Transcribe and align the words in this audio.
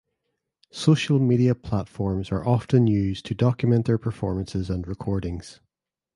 Social 0.71 1.19
media 1.19 1.53
platforms 1.53 2.31
are 2.31 2.43
often 2.43 2.87
used 2.87 3.23
to 3.27 3.35
document 3.35 3.85
their 3.85 3.99
performances 3.99 4.67
and 4.67 4.87
recordings. 4.87 5.59